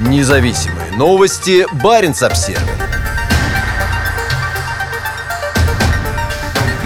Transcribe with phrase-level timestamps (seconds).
[0.00, 1.66] Независимые новости.
[1.82, 2.62] Барин обсерва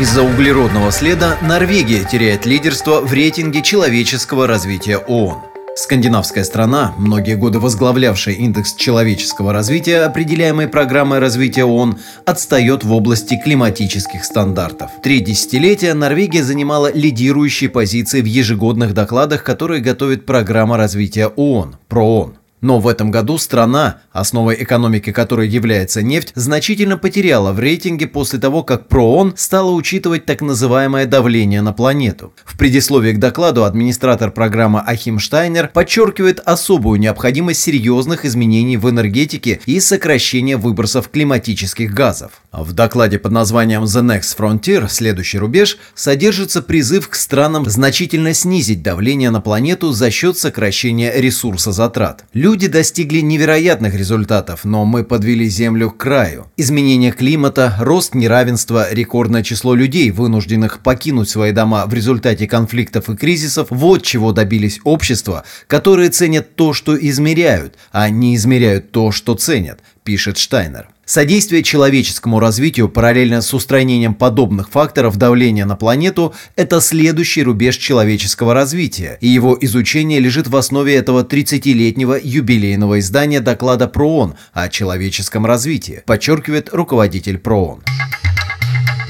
[0.00, 5.42] Из-за углеродного следа Норвегия теряет лидерство в рейтинге человеческого развития ООН.
[5.76, 13.38] Скандинавская страна, многие годы возглавлявшая индекс человеческого развития, определяемый программой развития ООН, отстает в области
[13.38, 14.90] климатических стандартов.
[15.02, 22.36] Три десятилетия Норвегия занимала лидирующие позиции в ежегодных докладах, которые готовит программа развития ООН, ПРООН.
[22.62, 28.38] Но в этом году страна, основой экономики которой является нефть, значительно потеряла в рейтинге после
[28.38, 32.32] того, как ПРООН стала учитывать так называемое давление на планету.
[32.44, 39.60] В предисловии к докладу администратор программы Ахим Штайнер подчеркивает особую необходимость серьезных изменений в энергетике
[39.66, 42.30] и сокращения выбросов климатических газов.
[42.52, 48.82] В докладе под названием The Next Frontier «Следующий рубеж» содержится призыв к странам значительно снизить
[48.82, 52.24] давление на планету за счет сокращения ресурсозатрат.
[52.34, 56.48] Люди Люди достигли невероятных результатов, но мы подвели Землю к краю.
[56.58, 63.16] Изменение климата, рост неравенства, рекордное число людей, вынужденных покинуть свои дома в результате конфликтов и
[63.16, 69.34] кризисов– вот чего добились общества, которые ценят то, что измеряют, а не измеряют то, что
[69.34, 70.88] ценят, пишет Штайнер.
[71.04, 78.54] Содействие человеческому развитию параллельно с устранением подобных факторов давления на планету– это следующий рубеж человеческого
[78.54, 85.44] развития, и его изучение лежит в основе этого 30-летнего юбилейного издания доклада ПРООН о человеческом
[85.44, 87.82] развитии, подчеркивает руководитель ПРООН.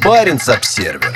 [0.02, 1.14] Баренц-Обсервер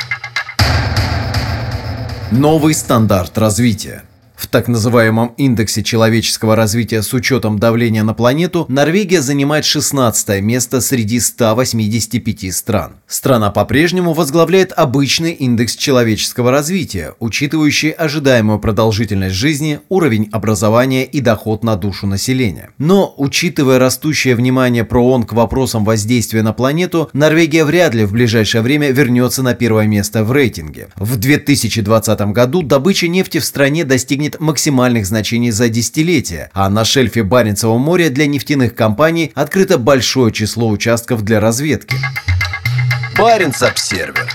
[2.30, 4.04] Новый стандарт развития
[4.36, 10.80] в так называемом индексе человеческого развития с учетом давления на планету Норвегия занимает 16 место
[10.80, 12.96] среди 185 стран.
[13.06, 21.64] Страна по-прежнему возглавляет обычный индекс человеческого развития, учитывающий ожидаемую продолжительность жизни, уровень образования и доход
[21.64, 22.70] на душу населения.
[22.78, 28.60] Но, учитывая растущее внимание ПРООН к вопросам воздействия на планету, Норвегия вряд ли в ближайшее
[28.60, 30.88] время вернется на первое место в рейтинге.
[30.96, 36.84] В 2020 году добыча нефти в стране достигнет достигнет максимальных значений за десятилетия, а на
[36.84, 41.96] шельфе Баренцева моря для нефтяных компаний открыто большое число участков для разведки.
[43.16, 44.28] Баренц-Обсервер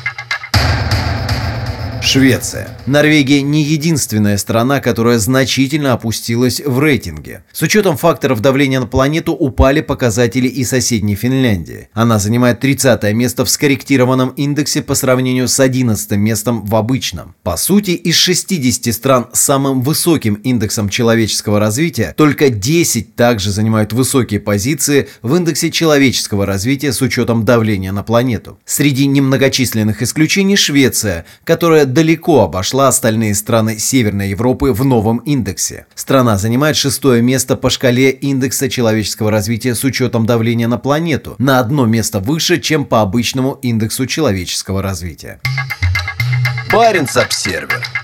[2.11, 2.77] Швеция.
[2.87, 7.45] Норвегия не единственная страна, которая значительно опустилась в рейтинге.
[7.53, 11.87] С учетом факторов давления на планету упали показатели и соседней Финляндии.
[11.93, 17.33] Она занимает 30 место в скорректированном индексе по сравнению с 11 местом в обычном.
[17.43, 23.93] По сути, из 60 стран с самым высоким индексом человеческого развития, только 10 также занимают
[23.93, 28.59] высокие позиции в индексе человеческого развития с учетом давления на планету.
[28.65, 35.85] Среди немногочисленных исключений Швеция, которая далеко обошла остальные страны Северной Европы в новом индексе.
[35.93, 41.59] Страна занимает шестое место по шкале индекса человеческого развития с учетом давления на планету, на
[41.59, 45.39] одно место выше, чем по обычному индексу человеческого развития.
[46.71, 48.00] Баренц-Обсервер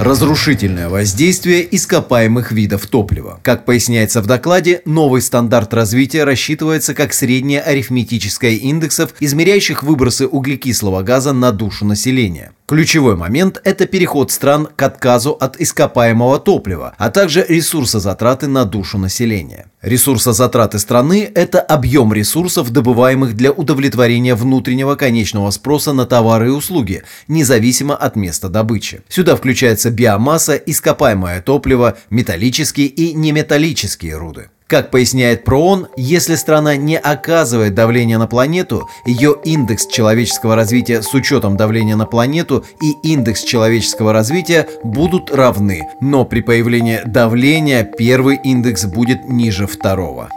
[0.00, 3.40] разрушительное воздействие ископаемых видов топлива.
[3.42, 11.02] Как поясняется в докладе, новый стандарт развития рассчитывается как средняя арифметическая индексов, измеряющих выбросы углекислого
[11.02, 12.52] газа на душу населения.
[12.72, 18.96] Ключевой момент– это переход стран к отказу от ископаемого топлива, а также ресурсозатраты на душу
[18.96, 19.66] населения.
[19.82, 27.02] Ресурсозатраты страны– это объем ресурсов, добываемых для удовлетворения внутреннего конечного спроса на товары и услуги,
[27.28, 29.02] независимо от места добычи.
[29.06, 34.48] Сюда включается биомасса, ископаемое топливо, металлические и неметаллические руды.
[34.72, 41.12] Как поясняет ПРООН, если страна не оказывает давление на планету, ее индекс человеческого развития с
[41.12, 48.40] учетом давления на планету и индекс человеческого развития будут равны, но при появлении давления первый
[48.42, 50.30] индекс будет ниже второго.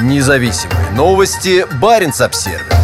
[0.00, 1.64] Независимые новости.
[1.80, 2.81] Барин обсервис